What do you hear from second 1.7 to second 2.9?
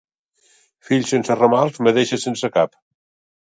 madeixa sense cap.